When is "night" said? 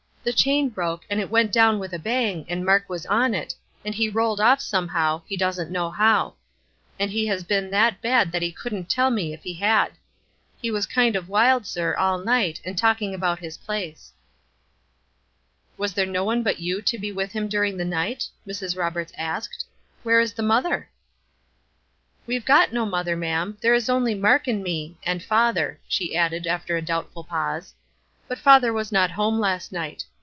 12.19-12.61, 17.83-18.27, 29.71-30.05